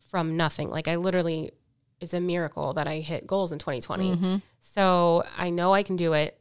[0.10, 0.70] from nothing.
[0.70, 1.52] Like I literally,
[2.00, 4.12] it's a miracle that I hit goals in 2020.
[4.12, 4.36] Mm-hmm.
[4.60, 6.40] So I know I can do it.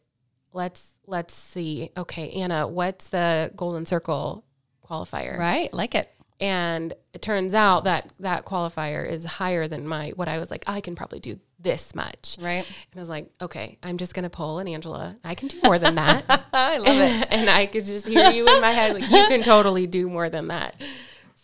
[0.53, 1.91] Let's let's see.
[1.97, 4.45] Okay, Anna, what's the golden circle
[4.85, 5.39] qualifier?
[5.39, 5.73] Right?
[5.73, 6.11] Like it.
[6.41, 10.65] and it turns out that that qualifier is higher than my what I was like
[10.67, 12.37] I can probably do this much.
[12.41, 12.65] Right.
[12.67, 15.17] And I was like, okay, I'm just gonna pull an Angela.
[15.25, 16.25] I can do more than that.
[16.53, 17.27] I love it.
[17.33, 20.29] and I could just hear you in my head, like you can totally do more
[20.29, 20.75] than that.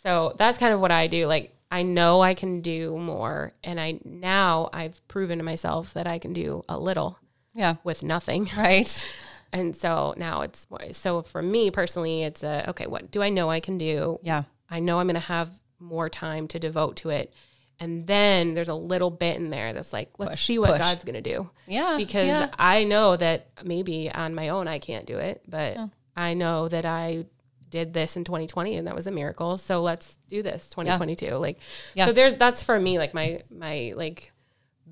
[0.02, 1.26] So that's kind of what I do.
[1.26, 6.06] Like I know I can do more, and I now I've proven to myself that
[6.06, 7.18] I can do a little
[7.54, 7.76] Yeah.
[7.84, 8.48] with nothing.
[8.56, 9.06] Right.
[9.52, 12.86] And so now it's so for me personally, it's a okay.
[12.86, 14.18] What do I know I can do?
[14.22, 14.42] Yeah.
[14.70, 17.32] I know I'm going to have more time to devote to it.
[17.80, 20.80] And then there's a little bit in there that's like, let's Push, see what push.
[20.80, 21.48] God's going to do.
[21.66, 21.96] Yeah.
[21.96, 22.50] Because yeah.
[22.58, 25.76] I know that maybe on my own I can't do it, but
[26.16, 27.26] I know that I
[27.70, 29.58] did this in 2020 and that was a miracle.
[29.58, 31.34] So let's do this 2022.
[31.36, 31.58] Like,
[31.94, 32.06] Yeah.
[32.06, 34.32] so there's, that's for me, like my, my like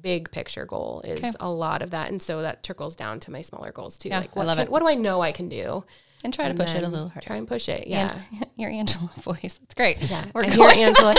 [0.00, 1.32] big picture goal is Okay.
[1.40, 2.10] a lot of that.
[2.10, 4.10] And so that trickles down to my smaller goals too.
[4.10, 4.70] Yeah, like I what, love can- it.
[4.70, 5.84] what do I know I can do?
[6.24, 7.26] And try to push it a little harder.
[7.26, 7.86] Try and push it.
[7.86, 8.18] Yeah.
[8.40, 9.58] And your Angela voice.
[9.58, 9.98] That's great.
[10.10, 10.76] Yeah, We're I going.
[10.76, 11.14] hear Angela,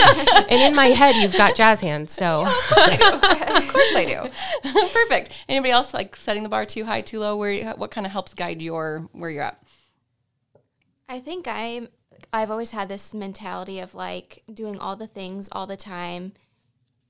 [0.48, 2.12] and in my head, you've got jazz hands.
[2.12, 4.04] So of course I
[4.62, 4.68] do.
[4.92, 5.44] Perfect.
[5.48, 7.36] Anybody else like setting the bar too high, too low?
[7.36, 9.62] Where you- what kind of helps guide your where you're at?
[11.08, 11.88] I think I'm
[12.32, 16.32] I've always had this mentality of like doing all the things all the time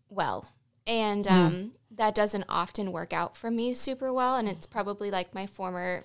[0.09, 0.47] well.
[0.87, 4.37] And um, that doesn't often work out for me super well.
[4.37, 6.05] And it's probably like my former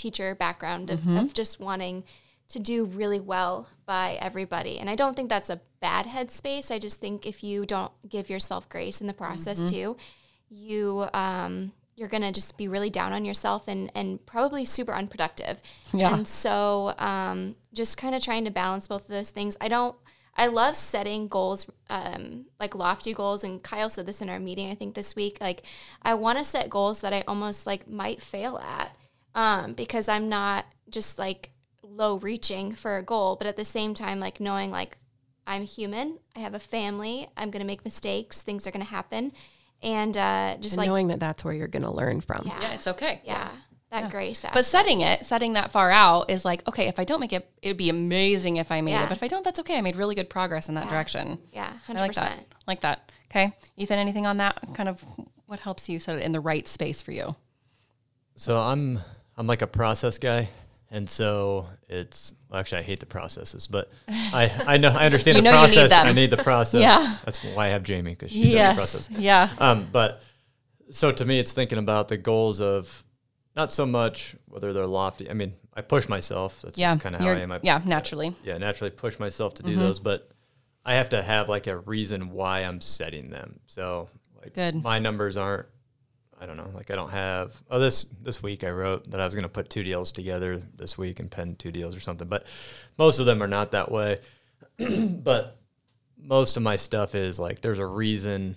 [0.00, 2.04] teacher background of, of just wanting
[2.48, 4.78] to do really well by everybody.
[4.78, 6.70] And I don't think that's a bad headspace.
[6.70, 9.96] I just think if you don't give yourself grace in the process too,
[10.48, 15.62] you um, you're gonna just be really down on yourself and and probably super unproductive.
[15.92, 16.14] Yeah.
[16.14, 19.56] And so um, just kind of trying to balance both of those things.
[19.60, 19.94] I don't.
[20.36, 23.44] I love setting goals, um, like lofty goals.
[23.44, 25.38] And Kyle said this in our meeting, I think this week.
[25.40, 25.62] Like,
[26.02, 28.96] I want to set goals that I almost like might fail at,
[29.34, 31.50] um, because I'm not just like
[31.82, 34.96] low reaching for a goal, but at the same time, like knowing like
[35.46, 39.32] I'm human, I have a family, I'm gonna make mistakes, things are gonna happen,
[39.82, 42.42] and uh, just and like knowing that that's where you're going to learn from.
[42.46, 43.22] yeah, Yeah, it's okay.
[43.24, 43.48] yeah,
[43.90, 44.44] that grace.
[44.52, 47.50] But setting it, setting that far out is like, okay, if I don't make it,
[47.62, 49.04] it'd be amazing if I made Yeah.
[49.04, 49.08] it.
[49.08, 49.78] But if I don't, that's okay.
[49.78, 51.38] I made really good progress in that direction.
[51.50, 52.30] yeah, I hundred like that.
[52.32, 52.46] percent.
[52.66, 53.10] Like that.
[53.30, 53.52] Okay.
[53.78, 54.60] Ethan, anything on that?
[54.74, 55.02] Kind of
[55.46, 57.34] what helps you set it in the right space for you?
[58.36, 59.00] So I'm
[59.36, 60.48] I'm like a process guy,
[60.90, 65.38] and so it's well, actually I hate the processes, but I I know I understand
[65.38, 65.92] the know you need process.
[65.92, 66.80] I need the process.
[66.82, 67.16] Yeah.
[67.24, 69.08] that's why I have Jamie because she does the process.
[69.10, 69.48] Yeah.
[69.58, 70.22] Um, but
[70.90, 73.04] so to me, it's thinking about the goals of
[73.56, 75.30] not so much whether they're lofty.
[75.30, 76.62] I mean, I push myself.
[76.62, 76.96] That's Yeah.
[76.96, 77.52] kind of how I am.
[77.52, 78.34] I, yeah, naturally.
[78.44, 79.80] yeah, naturally push myself to do Mm-hmm.
[79.80, 80.30] those, but
[80.84, 83.60] I have to have like a reason why I'm setting them.
[83.66, 84.08] So
[84.42, 84.82] like Good.
[84.82, 85.66] my numbers aren't
[86.40, 89.26] I don't know, like I don't have oh this this week I wrote that I
[89.26, 92.26] was gonna put two deals together this week and pen two deals or something.
[92.28, 92.46] But
[92.96, 94.16] most of them are not that way.
[94.78, 95.58] but
[96.16, 98.56] most of my stuff is like there's a reason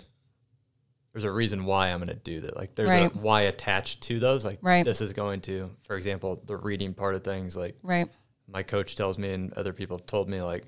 [1.11, 2.55] there's a reason why I'm gonna do that.
[2.55, 3.13] Like there's Right.
[3.13, 4.45] a why attached to those.
[4.45, 4.83] Like Right.
[4.85, 8.09] this is going to, for example, the reading part of things, like Right.
[8.47, 10.63] my coach tells me and other people told me like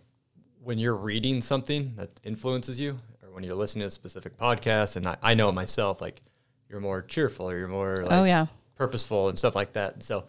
[0.61, 4.97] when you're reading something that influences you or when you're listening to a specific podcast
[4.97, 6.21] and I, I know it myself like
[6.75, 8.47] you're more cheerful, or you're more like oh yeah.
[8.75, 10.03] purposeful and stuff like that.
[10.03, 10.25] So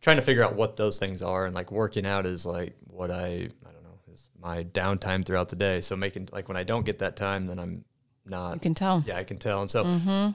[0.00, 3.10] trying to figure out what those things are and like working out is like what
[3.10, 5.80] I I don't know is my downtime throughout the day.
[5.80, 7.84] So making like when I don't get that time, then I'm
[8.24, 9.02] not You can tell.
[9.08, 9.60] yeah, I can tell.
[9.60, 9.82] And so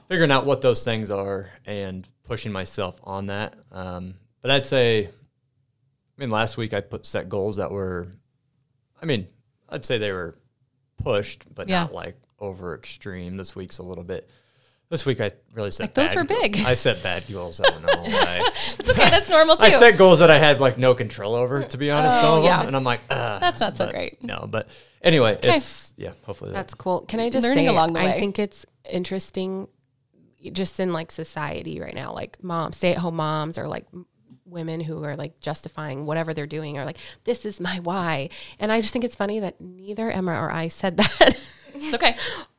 [0.06, 3.54] figuring out what those things are and pushing myself on that.
[3.72, 5.10] Um, but I'd say, I
[6.20, 8.08] mean, last week I put set goals that were,
[9.00, 9.28] I mean,
[9.70, 10.36] I'd say they were
[11.02, 11.84] pushed, but Yeah.
[11.84, 13.38] not like over extreme.
[13.38, 14.28] This week's a little bit.
[14.90, 16.40] This week I really set Like, those bad were goals.
[16.42, 16.56] big.
[16.58, 17.60] I set bad goals.
[17.60, 17.88] I don't know.
[18.06, 19.08] I, It's okay.
[19.10, 19.64] That's normal too.
[19.66, 22.20] I set goals that I had like no control over, to be honest.
[22.20, 22.58] some Oh, of yeah.
[22.58, 24.22] them, and I'm like, Ugh, That's not so but great.
[24.22, 24.68] No, but
[25.02, 26.12] anyway, it's yeah.
[26.24, 27.02] Hopefully that That's cool.
[27.06, 28.06] Can I just Learning say, along the way.
[28.12, 29.68] I think it's interesting,
[30.52, 33.86] just in like society right now, like moms, stay-at-home moms, or like
[34.44, 38.28] women who are like justifying whatever they're doing, or like this is my why.
[38.60, 41.40] And I just think it's funny that neither Emma or I said that.
[41.74, 42.14] It's okay.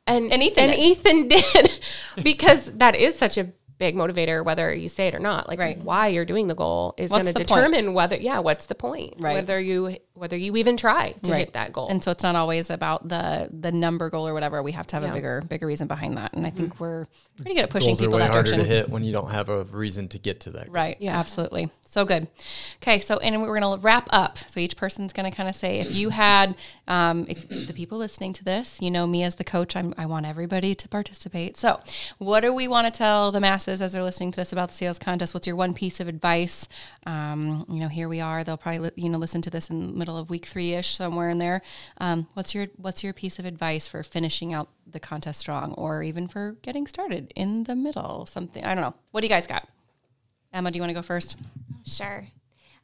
[0.08, 0.80] And And Ethan and did.
[0.80, 1.80] Ethan did
[2.24, 5.78] because that is such a big motivator whether you say it or not like Right.
[5.80, 7.48] why you're doing the goal is going to the point?
[7.50, 9.34] determine whether yeah what's the point Right.
[9.36, 11.40] whether you whether you even try to Right.
[11.40, 14.64] hit that goal And so it's not always about the the number goal or whatever.
[14.64, 16.34] We have to have a bigger bigger reason behind that.
[16.34, 17.06] And I think we're
[17.38, 18.68] pretty good at pushing goals are people way that harder direction.
[18.68, 20.66] to hit when you don't have a reason to get to that.
[20.68, 20.74] goal.
[20.74, 20.98] Right.
[21.00, 21.20] Yeah.
[21.20, 21.70] Absolutely.
[21.86, 22.28] So good.
[22.82, 23.00] Okay.
[23.00, 24.38] So, and we're going to wrap up.
[24.50, 26.56] So each person's going to kind of say, if you had,
[26.88, 30.06] um, if the people listening to this, you know me as the coach, I'm, I
[30.06, 31.58] want everybody to participate.
[31.58, 31.80] So,
[32.18, 34.76] what do we want to tell the masses as they're listening to this about the
[34.76, 35.34] sales contest?
[35.34, 36.68] What's your one piece of advice?
[37.06, 38.44] Um, you know, here we are.
[38.44, 40.96] They'll probably, li- you know, listen to this in the middle of week three ish,
[40.96, 41.64] somewhere in there.
[41.98, 46.04] Um, what's your What's your piece of advice for finishing out the contest strong, or
[46.04, 48.28] even for getting started in the middle?
[48.28, 48.94] Something I don't know.
[49.12, 49.68] What do you guys got?
[50.54, 51.38] Emma, do you want to go first?
[51.86, 52.28] Sure.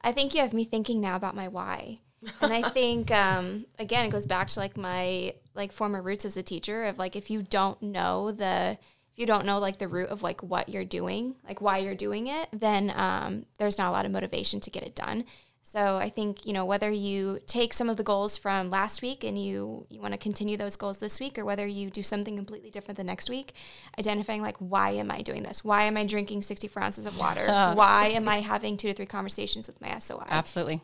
[0.01, 1.99] I think you have me thinking now about my why.
[2.41, 6.37] And I think um, again it goes back to like my like former roots as
[6.37, 8.79] a teacher of like if you don't know the
[9.13, 11.93] if you don't know like the root of like what you're doing, like why you're
[11.93, 15.25] doing it, then um, there's not a lot of motivation to get it done.
[15.71, 19.23] So I think you know whether you take some of the goals from last week
[19.23, 22.35] and you you want to continue those goals this week, or whether you do something
[22.35, 23.53] completely different the next week,
[23.97, 25.63] identifying like why am I doing this?
[25.63, 27.45] Why am I drinking 64 ounces of water?
[27.73, 30.25] why am I having two to three conversations with my SOI?
[30.27, 30.81] Absolutely.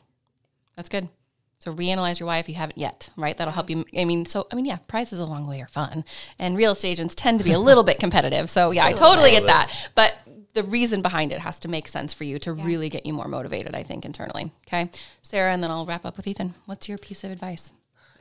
[0.78, 1.10] That's good.
[1.60, 3.38] So reanalyze your why if you haven't yet, right?
[3.38, 3.84] That'll help you.
[3.98, 6.06] I mean, so I mean, yeah, prizes along the way are fun,
[6.38, 8.50] and real estate agents tend to be a little bit competitive.
[8.50, 9.72] So yeah, I totally get that.
[9.96, 10.16] But
[10.54, 13.28] the reason behind it has to make sense for you to really get you more
[13.28, 13.76] motivated.
[13.76, 14.52] I think internally.
[14.68, 14.90] Okay,
[15.22, 16.54] Sarah, and then I'll wrap up with Ethan.
[16.66, 17.72] What's your piece of advice?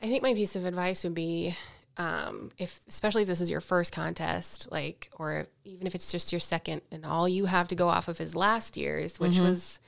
[0.01, 1.55] I think my piece of advice would be
[1.97, 6.31] um, if, especially if this is your first contest, like, or even if it's just
[6.31, 9.79] your second, and all you have to go off of is last year's, which was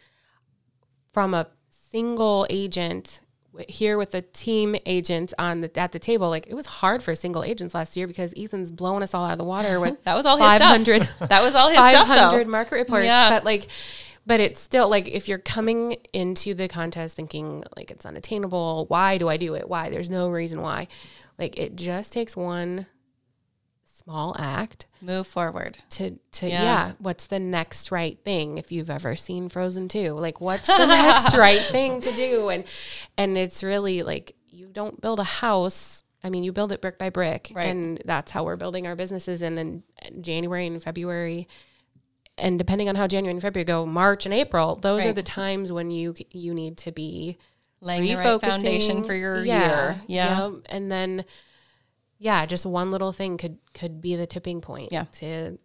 [1.14, 1.48] from a
[1.92, 3.22] single agent
[3.68, 6.30] here with a team agent on the at the table.
[6.30, 9.34] Like, it was hard for single agents last year because Ethan's blowing us all out
[9.34, 10.86] of the water with That was all his stuff.
[10.86, 12.16] 500 That was all his stuff, though.
[12.16, 13.06] 500 market reports.
[13.06, 13.30] Yeah.
[13.30, 13.68] But like,
[14.26, 19.18] but it's still like if you're coming into the contest thinking like it's unattainable, why
[19.18, 19.68] do I do it?
[19.68, 19.90] Why?
[19.90, 20.88] There's no reason why.
[21.38, 22.86] Like it just takes one
[24.04, 25.78] small act Move forward.
[25.92, 26.64] to to Yeah.
[26.64, 26.92] yeah.
[27.00, 31.36] what's the next right thing if you've ever seen Frozen 2 like what's the next
[31.48, 32.64] right thing to do and
[33.18, 36.98] and it's really like you don't build a house I mean you build it brick
[36.98, 37.68] by brick Right.
[37.70, 41.48] and that's how we're building our businesses and then uh, January and February
[42.38, 45.72] and depending on how January and February go March and April those are the times
[45.72, 47.38] when you you need to be
[47.82, 49.60] Laying the right foundation for your Yeah,
[49.94, 50.02] year.
[50.08, 50.48] Yeah.
[50.50, 50.54] yep.
[50.66, 51.24] And then
[52.20, 55.06] yeah, just one little thing could could be the tipping point Yeah.
[55.14, 55.58] to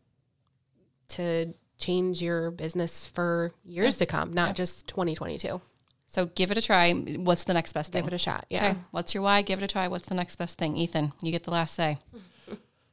[1.08, 5.60] to change your business for years to come, not just 2022.
[6.06, 6.92] So give it a try.
[6.92, 8.02] What's the next best thing?
[8.04, 8.46] Give it a shot.
[8.48, 8.68] Yeah.
[8.70, 8.78] Okay.
[8.92, 9.42] What's your why?
[9.42, 9.88] Give it a try.
[9.88, 10.76] What's the next best thing?
[10.76, 11.98] Ethan, you get the last say.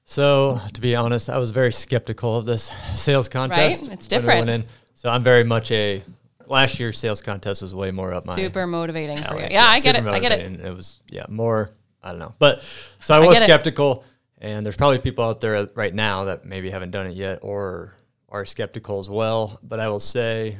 [0.03, 3.59] So, to be honest, I was very skeptical of this sales contest.
[3.59, 3.71] Right?
[3.71, 4.49] It's when we different.
[4.49, 4.65] in.
[4.93, 6.03] So, I'm very much a
[6.47, 9.39] last year's sales contest was way more up my Super motivating for you.
[9.43, 9.53] alley.
[9.53, 9.99] Yeah, I get it.
[9.99, 10.39] super I get it.
[10.39, 10.65] motivating.
[10.65, 11.71] It was yeah more
[12.03, 12.61] I don't know, but
[13.01, 13.41] so I was it.
[13.43, 14.03] skeptical,
[14.39, 17.93] and there's probably people out there right now that maybe haven't done it yet or
[18.29, 19.59] are skeptical as well.
[19.61, 20.57] But I will say,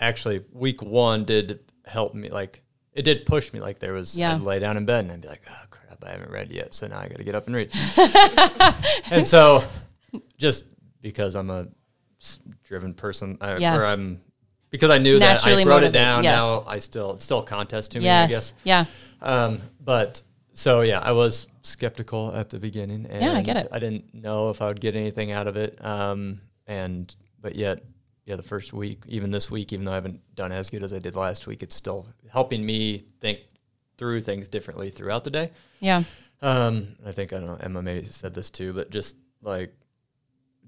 [0.00, 2.30] actually, week one did help me.
[2.30, 3.60] Like it did push me.
[3.60, 4.34] Like there was Yeah.
[4.34, 6.72] I'd lay down in bed and I'd be like, oh crap, I haven't read yet,
[6.74, 7.70] so now I got to get up and read.
[9.10, 9.64] and so,
[10.38, 10.64] just
[11.00, 11.68] because I'm a
[12.64, 13.76] driven person, I, Yeah.
[13.76, 14.20] or I'm
[14.70, 16.24] because I knew Naturally that I wrote motivated, it down.
[16.24, 16.38] yes.
[16.40, 18.04] Now I still it's still a contest to me.
[18.06, 18.24] yes.
[18.28, 18.54] I guess.
[18.64, 18.84] Yeah.
[19.20, 20.22] Um, but
[20.54, 23.68] so yeah, I was skeptical at the beginning, and Yeah, I get it.
[23.72, 25.82] I didn't know if I would get anything out of it.
[25.84, 27.82] Um, and but yet,
[28.24, 30.92] yeah, the first week, even this week, even though I haven't done as good as
[30.92, 33.40] I did last week, it's still helping me think
[33.96, 35.50] through things differently throughout the day.
[35.80, 36.02] Yeah.
[36.40, 39.72] Um, I think I don't know Emma maybe said this too, but just like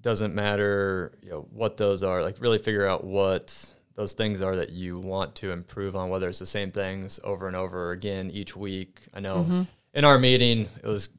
[0.01, 2.23] doesn't matter you know what those are.
[2.23, 6.11] Like really figure out what those things are that you want to improve on.
[6.11, 9.01] Whether it's the same things over and over again each week.
[9.13, 11.11] I know in our meeting it was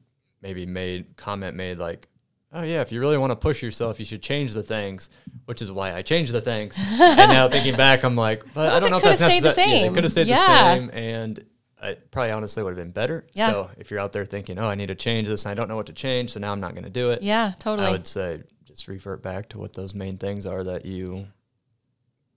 [0.42, 2.08] maybe made comment made like.
[2.52, 5.10] Oh yeah, if you really want to push yourself, you should change the things,
[5.44, 6.74] which is why I changed the things.
[6.78, 9.68] and now thinking back, I'm like, but I don't know if that's necessary.
[9.68, 10.36] yeah, it could have stayed Yeah.
[10.36, 11.44] the same, and
[11.82, 13.26] it probably honestly would have been better.
[13.34, 13.50] Yeah.
[13.50, 15.68] So if you're out there thinking, oh, I need to change this, and I don't
[15.68, 17.20] know what to change, so now I'm not going to do it.
[17.20, 17.88] Yeah, totally.
[17.88, 21.26] I would say just revert back to what those main things are that you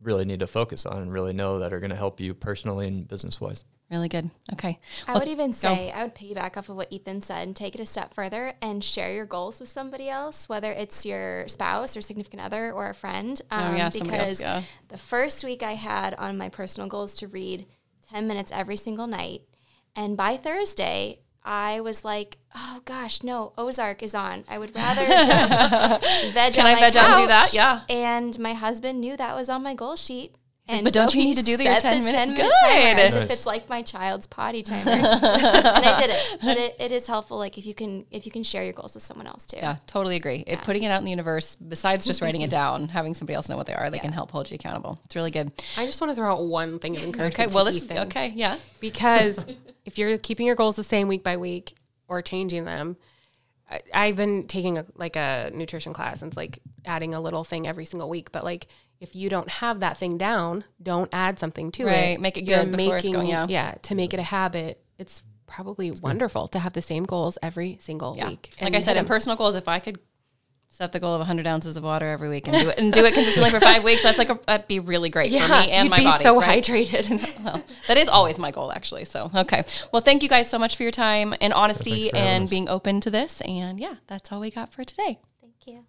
[0.01, 2.87] really need to focus on and really know that are going to help you personally
[2.87, 3.65] and business wise.
[3.91, 4.29] really good.
[4.53, 4.79] Okay.
[5.07, 5.55] I Well, would even go.
[5.57, 8.53] say I would piggyback off of what Ethan said and take it a step further
[8.61, 12.89] and share your goals with somebody else, whether it's your spouse or significant other or
[12.89, 13.41] a friend.
[13.51, 14.61] Um, Oh, yeah, somebody else, because yeah.
[14.89, 17.65] the first week I had on my personal goals to read
[18.11, 19.41] 10 minutes every single night.
[19.95, 21.19] And by Thursday,
[21.51, 24.43] I was like, oh gosh, no, Ozark is on.
[24.47, 25.71] I would rather just
[26.31, 27.49] veg Can on I my veg out and do that?
[27.53, 27.81] Yeah.
[27.89, 30.35] And my husband knew that was on my goal sheet.
[30.69, 32.47] And "But don't so you need to do the- your set 10 the minute- 10
[32.47, 32.99] timer Good.
[32.99, 34.91] as if it's like my child's potty timer.
[34.91, 36.39] and I did it.
[36.41, 38.93] But it, it is helpful like if you can if you can share your goals
[38.93, 39.57] with someone else too.
[39.57, 40.43] Yeah, totally agree.
[40.45, 43.49] It, putting it out in the universe, besides just writing it down, having somebody else
[43.49, 44.99] know what they are, they can help hold you accountable.
[45.05, 45.51] It's really good.
[45.75, 47.49] I just want to throw out one thing of encouragement.
[47.49, 48.07] Okay, well, to this is Ethan.
[48.07, 48.31] okay.
[48.35, 48.57] Yeah.
[48.79, 49.45] because
[49.85, 51.75] if you're keeping your goals the same week by week
[52.07, 52.95] or changing them
[53.71, 57.43] I, i've been taking a, like a nutrition class and it's like adding a little
[57.43, 58.67] thing every single week but like
[58.99, 62.41] if you don't have that thing down don't add something to it Right, make it
[62.43, 63.45] good before it's going- yeah.
[63.49, 67.77] yeah to make it a habit it's probably wonderful to have the same goals every
[67.81, 68.29] single Yeah.
[68.29, 69.97] week Like and I said, in personal goals, if I could
[70.71, 73.03] set the goal of 100 ounces of water every week and do it and do
[73.03, 75.71] it consistently for five weeks, that's like a, that'd be really great yeah, for me
[75.71, 76.23] and you'd my be body.
[76.23, 76.63] so right?
[76.63, 79.05] hydrated well, that is always my goal, actually.
[79.05, 79.63] So, okay.
[79.91, 82.69] Well, thank you guys so much for your time and honesty for having and being
[82.69, 83.41] open to this.
[83.41, 85.19] And yeah, that's all we got for today.
[85.41, 85.85] Thank you.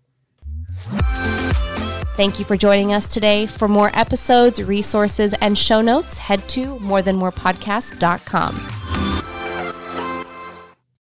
[2.17, 3.47] Thank you for joining us today.
[3.47, 9.10] For more episodes, resources, and show notes, head to morethanmorepodcast.com.